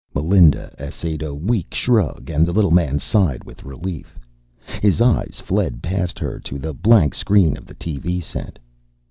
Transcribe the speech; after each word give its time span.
Melinda 0.15 0.73
essayed 0.79 1.21
a 1.21 1.35
weak 1.35 1.75
shrug 1.75 2.31
and 2.31 2.43
the 2.43 2.51
little 2.51 2.71
man 2.71 2.97
sighed 2.97 3.43
with 3.43 3.63
relief. 3.63 4.17
His 4.81 4.99
eyes 4.99 5.39
fled 5.39 5.83
past 5.83 6.17
her 6.17 6.39
to 6.39 6.57
the 6.57 6.73
blank 6.73 7.13
screen 7.13 7.55
of 7.55 7.67
the 7.67 7.75
TV 7.75 8.19
set. 8.19 8.57